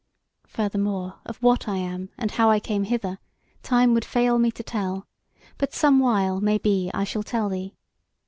Furthermore, 0.47 1.19
of 1.27 1.37
what 1.43 1.67
I 1.67 1.77
am, 1.77 2.09
and 2.17 2.31
how 2.31 2.49
I 2.49 2.59
came 2.59 2.85
hither, 2.85 3.19
time 3.61 3.93
would 3.93 4.03
fail 4.03 4.39
me 4.39 4.49
to 4.53 4.63
tell; 4.63 5.05
but 5.59 5.75
somewhile, 5.75 6.41
maybe, 6.41 6.89
I 6.91 7.03
shall 7.03 7.21
tell 7.21 7.49
thee. 7.49 7.75